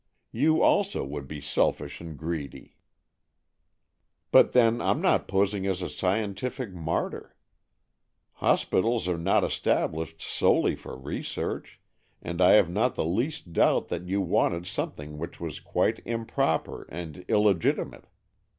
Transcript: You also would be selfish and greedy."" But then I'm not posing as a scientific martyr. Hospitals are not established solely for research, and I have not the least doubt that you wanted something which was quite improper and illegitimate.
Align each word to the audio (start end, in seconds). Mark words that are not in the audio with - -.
You 0.31 0.63
also 0.63 1.05
would 1.05 1.27
be 1.27 1.39
selfish 1.39 2.01
and 2.01 2.17
greedy."" 2.17 2.75
But 4.31 4.53
then 4.53 4.81
I'm 4.81 4.99
not 4.99 5.27
posing 5.27 5.67
as 5.67 5.79
a 5.83 5.91
scientific 5.91 6.71
martyr. 6.71 7.35
Hospitals 8.37 9.07
are 9.07 9.19
not 9.19 9.43
established 9.43 10.19
solely 10.19 10.73
for 10.73 10.97
research, 10.97 11.79
and 12.19 12.41
I 12.41 12.53
have 12.53 12.67
not 12.67 12.95
the 12.95 13.05
least 13.05 13.53
doubt 13.53 13.89
that 13.89 14.07
you 14.07 14.21
wanted 14.21 14.65
something 14.65 15.19
which 15.19 15.39
was 15.39 15.59
quite 15.59 15.99
improper 16.03 16.87
and 16.89 17.23
illegitimate. 17.27 18.05